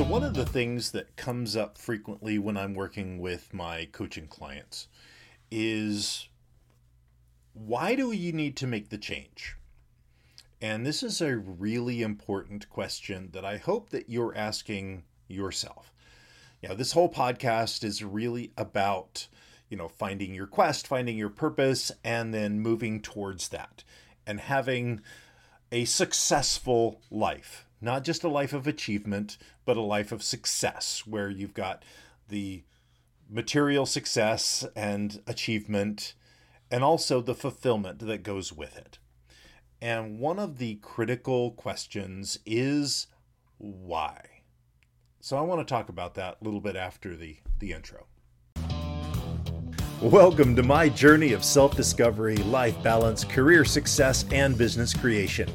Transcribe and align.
So, 0.00 0.06
one 0.06 0.24
of 0.24 0.32
the 0.32 0.46
things 0.46 0.92
that 0.92 1.14
comes 1.16 1.54
up 1.54 1.76
frequently 1.76 2.38
when 2.38 2.56
I'm 2.56 2.72
working 2.72 3.18
with 3.18 3.52
my 3.52 3.86
coaching 3.92 4.28
clients 4.28 4.88
is 5.50 6.26
why 7.52 7.94
do 7.96 8.10
you 8.10 8.32
need 8.32 8.56
to 8.56 8.66
make 8.66 8.88
the 8.88 8.96
change? 8.96 9.56
And 10.58 10.86
this 10.86 11.02
is 11.02 11.20
a 11.20 11.36
really 11.36 12.00
important 12.00 12.70
question 12.70 13.28
that 13.32 13.44
I 13.44 13.58
hope 13.58 13.90
that 13.90 14.08
you're 14.08 14.34
asking 14.34 15.02
yourself. 15.28 15.92
You 16.62 16.70
know, 16.70 16.74
this 16.74 16.92
whole 16.92 17.12
podcast 17.12 17.84
is 17.84 18.02
really 18.02 18.52
about, 18.56 19.28
you 19.68 19.76
know, 19.76 19.88
finding 19.88 20.34
your 20.34 20.46
quest, 20.46 20.86
finding 20.86 21.18
your 21.18 21.28
purpose, 21.28 21.92
and 22.02 22.32
then 22.32 22.60
moving 22.60 23.02
towards 23.02 23.48
that 23.48 23.84
and 24.26 24.40
having 24.40 25.02
a 25.70 25.84
successful 25.84 27.02
life 27.10 27.66
not 27.80 28.04
just 28.04 28.24
a 28.24 28.28
life 28.28 28.52
of 28.52 28.66
achievement, 28.66 29.38
but 29.64 29.76
a 29.76 29.82
life 29.82 30.12
of 30.12 30.22
success 30.22 31.04
where 31.06 31.30
you've 31.30 31.54
got 31.54 31.82
the 32.28 32.62
material 33.28 33.86
success 33.86 34.66
and 34.76 35.22
achievement 35.26 36.14
and 36.70 36.84
also 36.84 37.20
the 37.20 37.34
fulfillment 37.34 38.00
that 38.00 38.22
goes 38.22 38.52
with 38.52 38.76
it. 38.76 38.98
And 39.80 40.18
one 40.18 40.38
of 40.38 40.58
the 40.58 40.74
critical 40.76 41.52
questions 41.52 42.38
is 42.44 43.06
why? 43.56 44.24
So 45.20 45.38
I 45.38 45.40
want 45.42 45.66
to 45.66 45.74
talk 45.74 45.88
about 45.88 46.14
that 46.14 46.36
a 46.40 46.44
little 46.44 46.60
bit 46.60 46.76
after 46.76 47.16
the, 47.16 47.38
the 47.58 47.72
intro. 47.72 48.06
Welcome 50.02 50.56
to 50.56 50.62
my 50.62 50.88
journey 50.88 51.32
of 51.32 51.44
self 51.44 51.76
discovery, 51.76 52.36
life 52.36 52.82
balance, 52.82 53.24
career 53.24 53.64
success, 53.64 54.24
and 54.30 54.56
business 54.56 54.94
creation. 54.94 55.48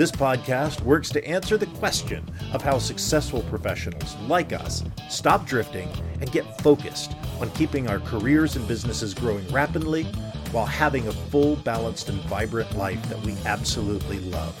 This 0.00 0.10
podcast 0.10 0.80
works 0.80 1.10
to 1.10 1.22
answer 1.28 1.58
the 1.58 1.66
question 1.66 2.26
of 2.54 2.62
how 2.62 2.78
successful 2.78 3.42
professionals 3.50 4.16
like 4.28 4.54
us 4.54 4.82
stop 5.10 5.44
drifting 5.44 5.90
and 6.22 6.32
get 6.32 6.58
focused 6.62 7.12
on 7.38 7.50
keeping 7.50 7.86
our 7.86 8.00
careers 8.00 8.56
and 8.56 8.66
businesses 8.66 9.12
growing 9.12 9.46
rapidly 9.48 10.04
while 10.52 10.64
having 10.64 11.06
a 11.06 11.12
full, 11.12 11.56
balanced, 11.56 12.08
and 12.08 12.18
vibrant 12.22 12.74
life 12.78 13.10
that 13.10 13.20
we 13.26 13.36
absolutely 13.44 14.20
love. 14.20 14.54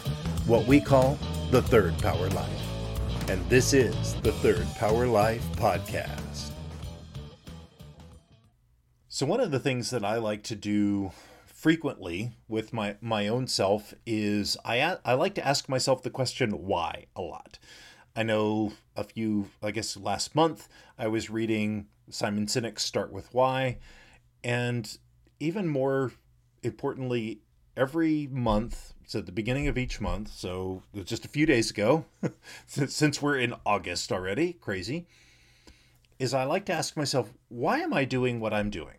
What 0.46 0.66
we 0.66 0.78
call 0.78 1.18
the 1.50 1.62
Third 1.62 1.96
Power 2.00 2.28
Life. 2.28 3.30
And 3.30 3.42
this 3.48 3.72
is 3.72 4.16
the 4.16 4.32
Third 4.32 4.66
Power 4.74 5.06
Life 5.06 5.42
Podcast. 5.52 6.50
So, 9.08 9.24
one 9.24 9.40
of 9.40 9.52
the 9.52 9.58
things 9.58 9.88
that 9.88 10.04
I 10.04 10.18
like 10.18 10.42
to 10.42 10.54
do 10.54 11.12
frequently 11.60 12.32
with 12.48 12.72
my 12.72 12.96
my 13.02 13.28
own 13.28 13.46
self 13.46 13.92
is 14.06 14.56
I 14.64 14.96
I 15.04 15.12
like 15.12 15.34
to 15.34 15.46
ask 15.46 15.68
myself 15.68 16.02
the 16.02 16.08
question 16.08 16.64
why 16.64 17.04
a 17.14 17.20
lot. 17.20 17.58
I 18.16 18.22
know 18.22 18.72
a 18.96 19.04
few 19.04 19.50
I 19.62 19.70
guess 19.70 19.94
last 19.96 20.34
month 20.34 20.68
I 20.98 21.06
was 21.08 21.28
reading 21.28 21.86
Simon 22.08 22.46
Sinek's 22.46 22.82
Start 22.82 23.12
with 23.12 23.32
Why 23.34 23.76
and 24.42 24.96
even 25.38 25.68
more 25.68 26.12
importantly 26.62 27.42
every 27.76 28.26
month 28.32 28.94
so 29.06 29.18
at 29.18 29.26
the 29.26 29.32
beginning 29.32 29.68
of 29.68 29.76
each 29.76 30.00
month 30.00 30.32
so 30.32 30.82
just 31.04 31.26
a 31.26 31.28
few 31.28 31.44
days 31.44 31.70
ago 31.70 32.06
since 32.66 33.20
we're 33.20 33.38
in 33.38 33.54
August 33.66 34.10
already 34.10 34.54
crazy 34.54 35.06
is 36.18 36.32
I 36.32 36.44
like 36.44 36.64
to 36.66 36.72
ask 36.72 36.96
myself 36.96 37.34
why 37.48 37.80
am 37.80 37.92
I 37.92 38.06
doing 38.06 38.40
what 38.40 38.54
I'm 38.54 38.70
doing? 38.70 38.96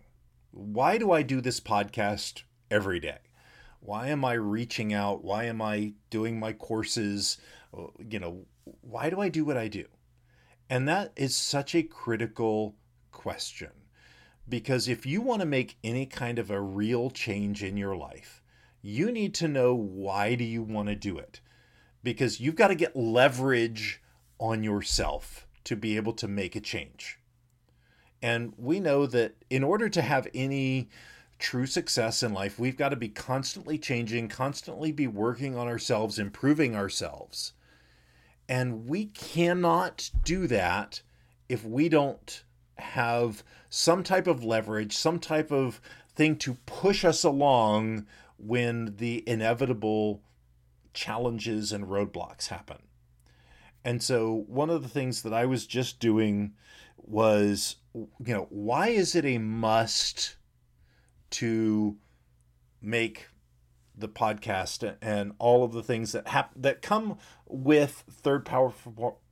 Why 0.52 1.00
do 1.00 1.12
I 1.12 1.24
do 1.24 1.42
this 1.42 1.60
podcast 1.60 2.44
every 2.72 3.00
day? 3.00 3.20
Why 3.80 4.08
am 4.08 4.24
I 4.24 4.34
reaching 4.34 4.94
out? 4.94 5.24
Why 5.24 5.46
am 5.46 5.62
I 5.62 5.94
doing 6.10 6.40
my 6.40 6.54
courses? 6.54 7.38
Uh, 7.76 7.88
you 8.00 8.20
know, 8.20 8.46
why 8.82 9.10
do 9.10 9.20
I 9.20 9.30
do 9.30 9.46
what 9.46 9.58
I 9.58 9.68
do? 9.68 9.86
And 10.70 10.88
that 10.88 11.12
is 11.16 11.36
such 11.36 11.76
a 11.76 11.84
critical 11.84 12.76
question 13.12 13.72
because 14.48 14.88
if 14.88 15.06
you 15.06 15.22
want 15.22 15.40
to 15.42 15.46
make 15.46 15.78
any 15.84 16.06
kind 16.06 16.38
of 16.38 16.52
a 16.52 16.62
real 16.62 17.10
change 17.10 17.64
in 17.64 17.78
your 17.78 17.96
life, 17.96 18.42
you 18.82 19.12
need 19.12 19.34
to 19.36 19.48
know 19.48 19.74
why 19.74 20.36
do 20.36 20.44
you 20.44 20.62
want 20.62 20.90
to 20.90 20.96
do 20.96 21.18
it? 21.18 21.40
Because 22.04 22.40
you've 22.40 22.56
got 22.56 22.68
to 22.70 22.76
get 22.76 22.96
leverage 22.96 24.02
on 24.40 24.64
yourself 24.64 25.48
to 25.64 25.76
be 25.76 25.96
able 25.96 26.14
to 26.14 26.28
make 26.28 26.56
a 26.56 26.62
change. 26.62 27.20
And 28.22 28.54
we 28.58 28.80
know 28.80 29.06
that 29.08 29.36
in 29.50 29.64
order 29.64 29.90
to 29.90 30.02
have 30.02 30.28
any 30.34 30.90
true 31.42 31.66
success 31.66 32.24
in 32.24 32.34
life, 32.34 32.58
we've 32.58 32.78
got 32.78 32.90
to 32.90 32.96
be 32.96 33.10
constantly 33.10 33.78
changing, 33.78 34.30
constantly 34.30 34.92
be 34.92 35.08
working 35.08 35.58
on 35.58 35.68
ourselves, 35.68 36.18
improving 36.18 36.76
ourselves. 36.76 37.54
And 38.48 38.88
we 38.88 39.08
cannot 39.08 40.10
do 40.24 40.48
that 40.48 41.02
if 41.50 41.66
we 41.66 41.90
don't 41.90 42.44
have 42.78 43.44
some 43.70 44.04
type 44.04 44.28
of 44.28 44.44
leverage, 44.44 44.96
some 44.96 45.20
type 45.20 45.52
of 45.52 45.82
thing 46.16 46.38
to 46.38 46.54
push 46.66 47.04
us 47.04 47.24
along 47.24 48.06
when 48.38 48.96
the 48.98 49.24
inevitable 49.28 50.22
challenges 50.94 51.72
and 51.72 51.86
roadblocks 51.86 52.48
happen. 52.48 52.78
And 53.84 54.04
so, 54.04 54.46
one 54.48 54.70
of 54.70 54.84
the 54.84 54.90
things 54.90 55.24
that 55.24 55.34
I 55.34 55.46
was 55.46 55.66
just 55.66 56.00
doing 56.00 56.54
was, 56.98 57.78
you 57.96 58.08
know, 58.20 58.48
why 58.50 58.90
is 58.90 59.16
it 59.16 59.26
a 59.26 59.40
must 59.40 60.36
to 61.32 61.98
make 62.82 63.28
the 63.96 64.10
podcast 64.10 64.96
and 65.02 65.34
all 65.40 65.64
of 65.64 65.74
the 65.74 65.84
things 65.84 66.12
that 66.12 66.28
hap- 66.30 66.54
that 66.56 66.82
come 66.82 67.18
with 67.48 68.04
third 68.10 68.46
power 68.46 68.74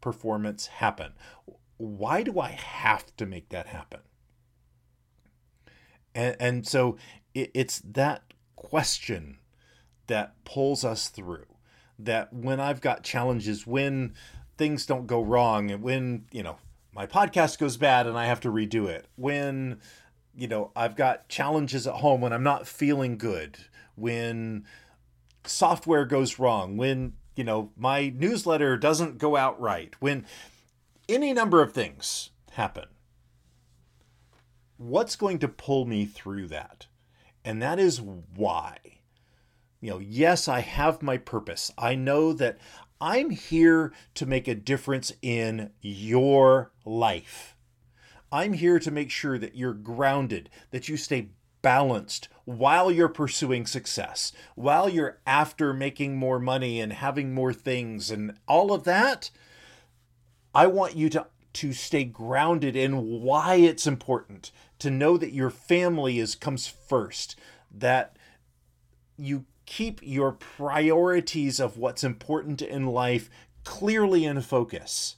performance 0.01 0.67
happen. 0.67 1.13
Why 1.77 2.23
do 2.23 2.39
I 2.39 2.49
have 2.49 3.15
to 3.17 3.25
make 3.25 3.49
that 3.49 3.67
happen? 3.67 4.01
And, 6.13 6.35
and 6.39 6.67
so 6.67 6.97
it, 7.33 7.51
it's 7.53 7.79
that 7.79 8.33
question 8.55 9.39
that 10.07 10.43
pulls 10.43 10.83
us 10.83 11.07
through. 11.07 11.45
That 11.97 12.33
when 12.33 12.59
I've 12.59 12.81
got 12.81 13.03
challenges, 13.03 13.67
when 13.67 14.13
things 14.57 14.85
don't 14.85 15.07
go 15.07 15.21
wrong, 15.21 15.69
and 15.71 15.83
when 15.83 16.25
you 16.31 16.43
know 16.43 16.57
my 16.93 17.05
podcast 17.05 17.59
goes 17.59 17.77
bad 17.77 18.07
and 18.07 18.17
I 18.17 18.25
have 18.25 18.39
to 18.41 18.49
redo 18.49 18.87
it, 18.87 19.05
when 19.15 19.79
you 20.39 20.47
know, 20.47 20.71
I've 20.75 20.95
got 20.95 21.27
challenges 21.27 21.85
at 21.85 21.95
home 21.95 22.21
when 22.21 22.31
I'm 22.31 22.43
not 22.43 22.67
feeling 22.67 23.17
good, 23.17 23.57
when 23.95 24.65
software 25.43 26.05
goes 26.05 26.39
wrong, 26.39 26.77
when, 26.77 27.13
you 27.35 27.43
know, 27.43 27.71
my 27.75 28.09
newsletter 28.15 28.77
doesn't 28.77 29.17
go 29.17 29.35
out 29.35 29.59
right, 29.59 29.93
when 29.99 30.25
any 31.09 31.33
number 31.33 31.61
of 31.61 31.73
things 31.73 32.29
happen. 32.51 32.85
What's 34.77 35.17
going 35.17 35.39
to 35.39 35.49
pull 35.49 35.85
me 35.85 36.05
through 36.05 36.47
that? 36.47 36.87
And 37.43 37.61
that 37.61 37.79
is 37.79 37.99
why. 38.01 38.77
You 39.81 39.91
know, 39.91 39.99
yes, 39.99 40.47
I 40.47 40.61
have 40.61 41.01
my 41.01 41.17
purpose. 41.17 41.71
I 41.77 41.95
know 41.95 42.31
that 42.33 42.57
I'm 43.01 43.29
here 43.29 43.93
to 44.15 44.25
make 44.25 44.47
a 44.47 44.55
difference 44.55 45.11
in 45.21 45.71
your 45.81 46.71
life. 46.85 47.55
I'm 48.31 48.53
here 48.53 48.79
to 48.79 48.91
make 48.91 49.09
sure 49.09 49.37
that 49.37 49.55
you're 49.55 49.73
grounded, 49.73 50.49
that 50.71 50.87
you 50.87 50.97
stay 50.97 51.29
balanced 51.61 52.29
while 52.45 52.91
you're 52.91 53.09
pursuing 53.09 53.65
success, 53.65 54.31
while 54.55 54.87
you're 54.87 55.19
after 55.25 55.73
making 55.73 56.15
more 56.15 56.39
money 56.39 56.79
and 56.79 56.93
having 56.93 57.33
more 57.33 57.53
things 57.53 58.11
and 58.11 58.37
all 58.47 58.71
of 58.71 58.83
that. 58.85 59.29
I 60.53 60.67
want 60.67 60.95
you 60.95 61.09
to 61.09 61.27
to 61.51 61.73
stay 61.73 62.03
grounded 62.03 62.75
in 62.75 63.21
why 63.21 63.55
it's 63.55 63.87
important 63.87 64.51
to 64.77 64.91
know 64.91 65.17
that 65.17 65.33
your 65.33 65.49
family 65.49 66.19
is 66.19 66.35
comes 66.35 66.67
first 66.67 67.35
that 67.71 68.15
you 69.17 69.45
keep 69.65 69.99
your 70.03 70.31
priorities 70.31 71.59
of 71.59 71.77
what's 71.77 72.03
important 72.03 72.61
in 72.61 72.85
life 72.85 73.29
clearly 73.63 74.25
in 74.25 74.41
focus 74.41 75.15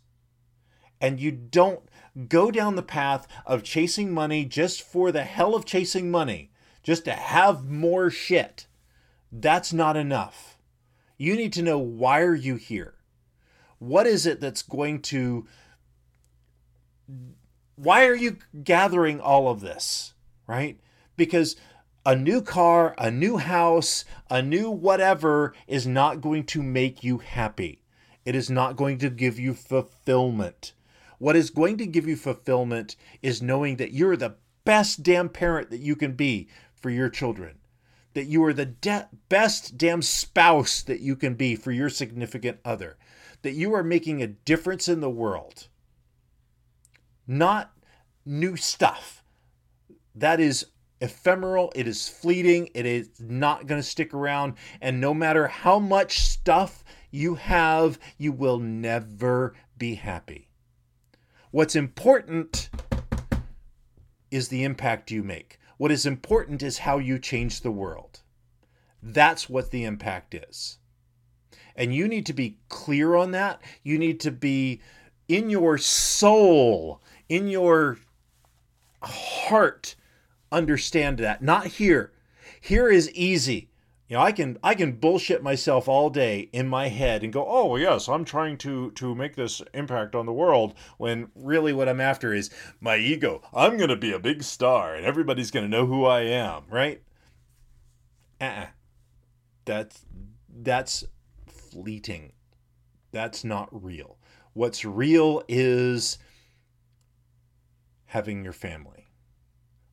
and 1.02 1.20
you 1.20 1.32
don't 1.32 1.82
go 2.28 2.52
down 2.52 2.76
the 2.76 2.82
path 2.84 3.28
of 3.46 3.64
chasing 3.64 4.14
money 4.14 4.46
just 4.46 4.82
for 4.82 5.12
the 5.12 5.24
hell 5.24 5.56
of 5.56 5.66
chasing 5.66 6.12
money, 6.12 6.52
just 6.84 7.06
to 7.06 7.14
have 7.14 7.70
more 7.70 8.10
shit, 8.10 8.68
that's 9.32 9.72
not 9.72 9.96
enough. 9.96 10.58
You 11.18 11.36
need 11.36 11.54
to 11.54 11.62
know 11.62 11.78
why 11.78 12.22
are 12.22 12.36
you 12.36 12.56
here? 12.56 12.96
What 13.80 14.08
is 14.08 14.26
it 14.26 14.42
that's 14.42 14.62
going 14.62 15.02
to 15.04 15.48
why 17.76 18.06
are 18.06 18.16
you 18.16 18.38
gathering 18.64 19.20
all 19.20 19.50
of 19.50 19.62
this, 19.62 20.14
right? 20.48 20.80
Because 21.18 21.56
a 22.06 22.16
new 22.16 22.42
car, 22.42 22.94
a 22.98 23.10
new 23.10 23.38
house, 23.38 24.06
a 24.30 24.42
new 24.42 24.70
whatever 24.70 25.54
is 25.68 25.88
not 25.88 26.22
going 26.22 26.44
to 26.46 26.62
make 26.62 27.04
you 27.04 27.20
happy. 27.20 27.82
It 28.24 28.36
is 28.36 28.50
not 28.50 28.76
going 28.76 28.98
to 29.00 29.10
give 29.10 29.40
you 29.40 29.54
fulfillment. 29.54 30.74
What 31.22 31.36
is 31.36 31.52
going 31.52 31.78
to 31.78 31.86
give 31.86 32.08
you 32.08 32.16
fulfillment 32.16 32.96
is 33.22 33.44
knowing 33.44 33.76
that 33.76 33.94
you're 33.94 34.18
the 34.18 34.38
best 34.66 35.04
damn 35.04 35.30
parent 35.30 35.70
that 35.70 35.80
you 35.80 35.96
can 35.96 36.14
be 36.14 36.50
for 36.74 36.90
your 36.90 37.10
children. 37.10 37.60
That 38.16 38.26
you 38.26 38.44
are 38.44 38.54
the 38.54 38.66
de- 38.66 39.08
best 39.30 39.78
damn 39.78 40.02
spouse 40.02 40.82
that 40.82 41.00
you 41.00 41.16
can 41.16 41.36
be 41.36 41.56
for 41.56 41.72
your 41.72 41.90
significant 41.90 42.58
other. 42.66 42.98
That 43.44 43.52
you 43.52 43.72
are 43.76 43.84
making 43.84 44.24
a 44.24 44.28
difference 44.30 44.88
in 44.88 45.00
the 45.00 45.12
world. 45.12 45.68
not 47.28 47.72
new 48.26 48.56
stuff. 48.56 49.24
That 50.16 50.40
is 50.40 50.66
ephemeral, 51.02 51.72
it 51.76 51.88
is 51.88 52.10
fleeting, 52.10 52.70
it 52.74 52.88
is 52.88 53.10
not 53.20 53.68
going 53.68 53.80
to 53.80 53.88
stick 53.88 54.16
around. 54.16 54.56
And 54.82 55.00
no 55.00 55.14
matter 55.14 55.46
how 55.46 55.78
much 55.78 56.22
stuff 56.22 56.84
you 57.12 57.36
have, 57.36 58.00
you 58.18 58.32
will 58.32 58.58
never 58.58 59.54
be 59.78 59.94
happy. 59.94 60.51
What's 61.52 61.76
important 61.76 62.70
is 64.32 64.48
the 64.48 64.64
impact 64.64 65.12
you 65.12 65.22
make. 65.22 65.60
What 65.76 65.92
is 65.92 66.06
important 66.06 66.64
is 66.64 66.80
how 66.80 66.98
you 66.98 67.20
change 67.20 67.60
the 67.60 67.72
world. 67.72 68.22
That's 69.04 69.50
what 69.50 69.72
the 69.72 69.84
impact 69.84 70.34
is. 70.34 70.78
And 71.76 71.94
you 71.94 72.08
need 72.08 72.26
to 72.28 72.34
be 72.34 72.60
clear 72.70 73.16
on 73.16 73.32
that. 73.32 73.62
You 73.84 74.00
need 74.00 74.22
to 74.22 74.32
be 74.32 74.82
in 75.28 75.50
your 75.50 75.78
soul, 75.78 77.02
in 77.28 77.50
your 77.50 77.98
heart, 79.04 79.96
understand 80.54 81.18
that. 81.18 81.42
Not 81.42 81.68
here. 81.68 82.14
Here 82.62 82.90
is 82.90 83.12
easy. 83.12 83.71
You 84.12 84.18
know, 84.18 84.24
I 84.24 84.34
can 84.34 84.58
I 84.62 84.76
can 84.76 84.98
bullshit 84.98 85.42
myself 85.42 85.88
all 85.88 86.10
day 86.10 86.50
in 86.52 86.68
my 86.68 86.90
head 86.90 87.24
and 87.24 87.32
go, 87.32 87.46
"Oh, 87.48 87.78
yes, 87.78 88.10
I'm 88.10 88.26
trying 88.26 88.58
to 88.58 88.92
to 88.92 89.16
make 89.16 89.38
this 89.38 89.62
impact 89.74 90.16
on 90.16 90.26
the 90.26 90.34
world." 90.34 90.74
When 90.98 91.32
really 91.34 91.72
what 91.72 91.88
I'm 91.88 92.02
after 92.02 92.34
is 92.34 92.50
my 92.82 92.98
ego. 92.98 93.42
I'm 93.54 93.78
going 93.78 93.88
to 93.88 93.96
be 93.96 94.12
a 94.12 94.20
big 94.20 94.44
star 94.44 94.94
and 94.96 95.06
everybody's 95.06 95.50
going 95.50 95.64
to 95.64 95.70
know 95.70 95.86
who 95.86 96.04
I 96.04 96.24
am, 96.24 96.64
right? 96.70 97.02
Uh-uh. 98.42 98.66
That's 99.64 100.06
that's 100.50 101.06
fleeting. 101.48 102.34
That's 103.14 103.46
not 103.46 103.70
real. 103.72 104.18
What's 104.52 104.84
real 104.84 105.42
is 105.48 106.18
having 108.08 108.44
your 108.44 108.52
family. 108.52 109.01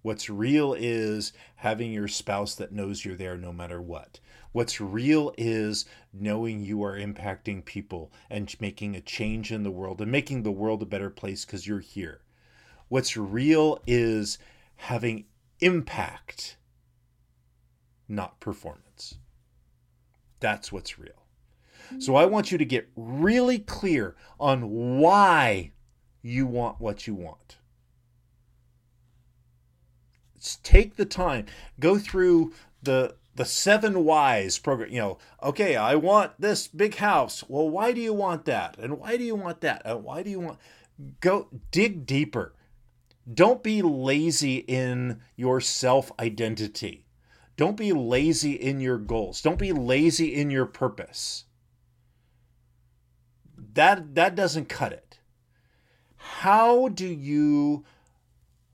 What's 0.03 0.31
real 0.31 0.75
is 0.75 1.33
having 1.57 1.93
your 1.93 2.09
spouse 2.09 2.55
that 2.55 2.73
knows 2.73 3.05
you're 3.05 3.17
there 3.17 3.37
no 3.37 3.53
matter 3.53 3.83
what. 3.83 4.21
What's 4.53 4.81
real 4.81 5.35
is 5.37 5.85
knowing 6.13 6.61
you 6.61 6.83
are 6.85 6.97
impacting 6.97 7.65
people 7.65 8.13
and 8.31 8.55
making 8.61 8.95
a 8.95 9.01
change 9.01 9.53
in 9.53 9.63
the 9.63 9.71
world 9.71 10.01
and 10.01 10.11
making 10.11 10.43
the 10.43 10.53
world 10.53 10.83
a 10.83 10.87
better 10.87 11.11
place 11.11 11.45
because 11.45 11.67
you're 11.67 11.81
here. 11.81 12.21
What's 12.89 13.17
real 13.17 13.83
is 13.87 14.39
having 14.77 15.27
impact, 15.61 16.57
not 18.09 18.41
performance. 18.41 19.17
That's 20.41 20.73
what's 20.73 20.99
real. 20.99 21.27
So 21.99 22.17
I 22.17 22.27
want 22.27 22.53
you 22.53 22.59
to 22.59 22.65
get 22.65 22.91
really 22.97 23.59
clear 23.59 24.15
on 24.39 24.99
why 24.99 25.73
you 26.23 26.47
want 26.47 26.81
what 26.81 27.07
you 27.07 27.15
want. 27.15 27.58
Take 30.63 30.97
the 30.97 31.05
time, 31.05 31.47
go 31.81 31.99
through 31.99 32.53
the 32.83 33.17
the 33.35 33.45
seven 33.45 34.05
whys 34.05 34.59
program. 34.59 34.91
You 34.91 35.01
know, 35.01 35.19
okay, 35.43 35.77
I 35.77 35.95
want 35.95 36.33
this 36.41 36.67
big 36.67 36.97
house. 36.97 37.45
Well, 37.49 37.69
why 37.69 37.93
do 37.93 38.01
you 38.01 38.13
want 38.13 38.47
that? 38.47 38.77
And 38.79 38.99
why 38.99 39.17
do 39.17 39.25
you 39.25 39.37
want 39.37 39.61
that? 39.61 39.83
And 39.85 40.03
why 40.03 40.23
do 40.23 40.31
you 40.31 40.41
want? 40.41 40.59
Go 41.21 41.49
dig 41.71 42.07
deeper. 42.07 42.55
Don't 43.33 43.63
be 43.63 43.83
lazy 43.83 44.57
in 44.57 45.21
your 45.37 45.61
self 45.61 46.11
identity. 46.19 47.05
Don't 47.57 47.77
be 47.77 47.93
lazy 47.93 48.53
in 48.53 48.81
your 48.81 48.99
goals. 48.99 49.43
Don't 49.43 49.59
be 49.59 49.73
lazy 49.73 50.35
in 50.35 50.51
your 50.51 50.67
purpose 50.67 51.45
that 53.79 54.15
that 54.17 54.35
doesn't 54.35 54.69
cut 54.69 54.93
it. 54.93 55.19
How 56.17 56.89
do 56.89 57.07
you 57.07 57.85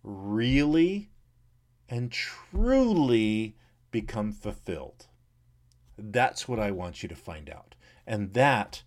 really 0.03 1.11
and 1.89 2.11
truly 2.11 3.57
become 3.91 4.33
fulfilled? 4.33 5.07
That's 5.97 6.49
what 6.49 6.59
I 6.59 6.71
want 6.71 7.03
you 7.03 7.09
to 7.09 7.15
find 7.15 7.49
out. 7.49 7.75
And 8.07 8.33
that 8.35 8.83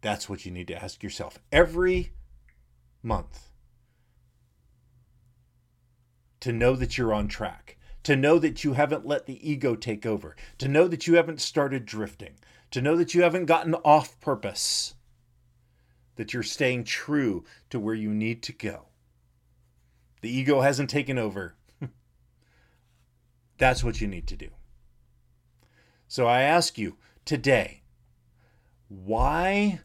that's 0.00 0.28
what 0.28 0.44
you 0.44 0.52
need 0.52 0.68
to 0.68 0.82
ask 0.82 1.02
yourself 1.02 1.38
every 1.50 2.12
month 3.02 3.50
to 6.38 6.52
know 6.52 6.76
that 6.76 6.96
you're 6.96 7.12
on 7.12 7.26
track, 7.26 7.76
to 8.04 8.14
know 8.14 8.38
that 8.38 8.62
you 8.62 8.74
haven't 8.74 9.04
let 9.04 9.26
the 9.26 9.50
ego 9.50 9.74
take 9.74 10.06
over, 10.06 10.36
to 10.58 10.68
know 10.68 10.86
that 10.86 11.08
you 11.08 11.14
haven't 11.14 11.40
started 11.40 11.84
drifting, 11.84 12.34
to 12.70 12.80
know 12.80 12.96
that 12.96 13.14
you 13.14 13.22
haven't 13.22 13.46
gotten 13.46 13.74
off 13.74 14.20
purpose, 14.20 14.94
that 16.14 16.32
you're 16.32 16.42
staying 16.44 16.84
true 16.84 17.44
to 17.70 17.80
where 17.80 17.94
you 17.94 18.14
need 18.14 18.44
to 18.44 18.52
go. 18.52 18.86
The 20.20 20.30
ego 20.30 20.60
hasn't 20.60 20.90
taken 20.90 21.18
over. 21.18 21.56
That's 23.58 23.84
what 23.84 24.00
you 24.00 24.06
need 24.06 24.26
to 24.28 24.36
do. 24.36 24.48
So 26.08 26.26
I 26.26 26.42
ask 26.42 26.78
you 26.78 26.96
today 27.24 27.82
why 28.88 29.80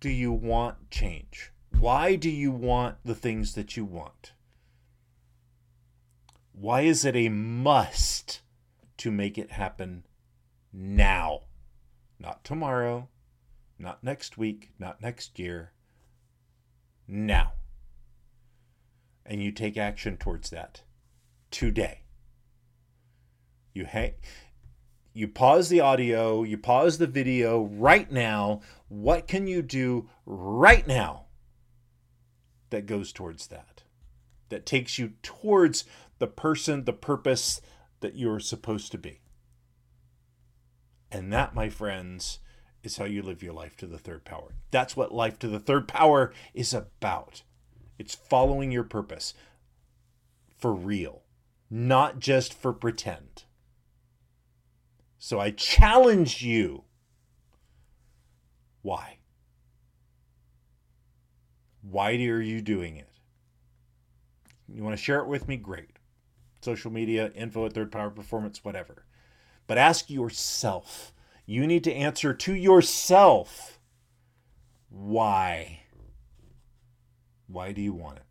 do 0.00 0.08
you 0.08 0.32
want 0.32 0.90
change? 0.90 1.52
Why 1.78 2.16
do 2.16 2.28
you 2.28 2.50
want 2.50 2.96
the 3.04 3.14
things 3.14 3.54
that 3.54 3.76
you 3.76 3.84
want? 3.84 4.32
Why 6.52 6.82
is 6.82 7.04
it 7.04 7.16
a 7.16 7.28
must 7.28 8.40
to 8.98 9.10
make 9.10 9.38
it 9.38 9.52
happen 9.52 10.04
now? 10.72 11.42
Not 12.18 12.44
tomorrow, 12.44 13.08
not 13.78 14.04
next 14.04 14.36
week, 14.36 14.72
not 14.78 15.00
next 15.00 15.38
year. 15.38 15.72
Now. 17.06 17.52
And 19.30 19.40
you 19.40 19.52
take 19.52 19.76
action 19.76 20.16
towards 20.16 20.50
that 20.50 20.82
today. 21.52 22.02
You 23.72 23.84
hang, 23.84 24.14
you 25.12 25.28
pause 25.28 25.68
the 25.68 25.78
audio, 25.78 26.42
you 26.42 26.58
pause 26.58 26.98
the 26.98 27.06
video 27.06 27.62
right 27.62 28.10
now. 28.10 28.60
What 28.88 29.28
can 29.28 29.46
you 29.46 29.62
do 29.62 30.10
right 30.26 30.84
now 30.84 31.26
that 32.70 32.86
goes 32.86 33.12
towards 33.12 33.46
that? 33.46 33.84
That 34.48 34.66
takes 34.66 34.98
you 34.98 35.12
towards 35.22 35.84
the 36.18 36.26
person, 36.26 36.84
the 36.84 36.92
purpose 36.92 37.60
that 38.00 38.16
you're 38.16 38.40
supposed 38.40 38.90
to 38.90 38.98
be. 38.98 39.20
And 41.12 41.32
that, 41.32 41.54
my 41.54 41.68
friends, 41.68 42.40
is 42.82 42.96
how 42.96 43.04
you 43.04 43.22
live 43.22 43.44
your 43.44 43.54
life 43.54 43.76
to 43.76 43.86
the 43.86 43.98
third 43.98 44.24
power. 44.24 44.56
That's 44.72 44.96
what 44.96 45.14
life 45.14 45.38
to 45.38 45.46
the 45.46 45.60
third 45.60 45.86
power 45.86 46.32
is 46.52 46.74
about. 46.74 47.44
It's 48.00 48.14
following 48.14 48.72
your 48.72 48.84
purpose 48.84 49.34
for 50.56 50.72
real, 50.72 51.20
not 51.68 52.18
just 52.18 52.54
for 52.54 52.72
pretend. 52.72 53.44
So 55.18 55.38
I 55.38 55.50
challenge 55.50 56.40
you. 56.40 56.84
Why? 58.80 59.18
Why 61.82 62.12
are 62.12 62.40
you 62.40 62.62
doing 62.62 62.96
it? 62.96 63.10
You 64.66 64.82
want 64.82 64.96
to 64.96 65.02
share 65.02 65.18
it 65.18 65.28
with 65.28 65.46
me? 65.46 65.58
Great. 65.58 65.98
Social 66.62 66.90
media, 66.90 67.30
info 67.34 67.66
at 67.66 67.74
Third 67.74 67.92
Power 67.92 68.08
Performance, 68.08 68.64
whatever. 68.64 69.04
But 69.66 69.76
ask 69.76 70.08
yourself. 70.08 71.12
You 71.44 71.66
need 71.66 71.84
to 71.84 71.92
answer 71.92 72.32
to 72.32 72.54
yourself 72.54 73.78
why? 74.88 75.80
Why 77.50 77.72
do 77.72 77.80
you 77.80 77.92
want 77.92 78.18
it? 78.18 78.24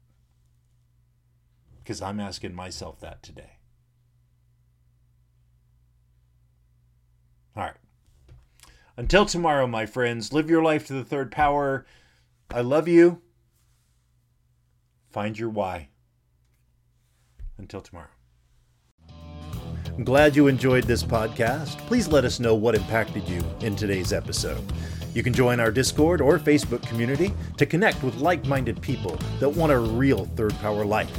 Because 1.77 2.01
I'm 2.01 2.19
asking 2.19 2.53
myself 2.53 2.99
that 3.01 3.21
today. 3.21 3.57
All 7.55 7.63
right. 7.63 7.73
Until 8.95 9.25
tomorrow, 9.25 9.67
my 9.67 9.85
friends, 9.85 10.31
live 10.31 10.49
your 10.49 10.63
life 10.63 10.87
to 10.87 10.93
the 10.93 11.03
third 11.03 11.31
power. 11.31 11.85
I 12.49 12.61
love 12.61 12.87
you. 12.87 13.21
Find 15.09 15.37
your 15.37 15.49
why. 15.49 15.89
Until 17.57 17.81
tomorrow. 17.81 18.07
I'm 19.97 20.05
glad 20.05 20.35
you 20.35 20.47
enjoyed 20.47 20.85
this 20.85 21.03
podcast. 21.03 21.77
Please 21.87 22.07
let 22.07 22.23
us 22.23 22.39
know 22.39 22.55
what 22.55 22.75
impacted 22.75 23.27
you 23.27 23.43
in 23.59 23.75
today's 23.75 24.13
episode. 24.13 24.63
You 25.13 25.23
can 25.23 25.33
join 25.33 25.59
our 25.59 25.71
Discord 25.71 26.21
or 26.21 26.37
Facebook 26.37 26.87
community 26.87 27.33
to 27.57 27.65
connect 27.65 28.03
with 28.03 28.15
like 28.15 28.45
minded 28.45 28.81
people 28.81 29.17
that 29.39 29.49
want 29.49 29.71
a 29.71 29.79
real 29.79 30.25
Third 30.35 30.53
Power 30.59 30.85
life. 30.85 31.11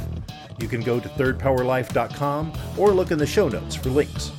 You 0.59 0.67
can 0.67 0.81
go 0.81 0.99
to 0.99 1.09
thirdpowerlife.com 1.09 2.53
or 2.77 2.91
look 2.91 3.11
in 3.11 3.17
the 3.17 3.25
show 3.25 3.49
notes 3.49 3.75
for 3.75 3.89
links. 3.89 4.31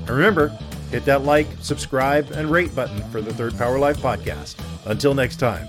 And 0.00 0.10
remember, 0.10 0.48
hit 0.90 1.04
that 1.06 1.22
like, 1.22 1.46
subscribe, 1.60 2.30
and 2.32 2.50
rate 2.50 2.74
button 2.74 3.02
for 3.10 3.20
the 3.20 3.34
Third 3.34 3.56
Power 3.58 3.78
Life 3.78 3.98
podcast. 3.98 4.56
Until 4.86 5.14
next 5.14 5.36
time. 5.36 5.68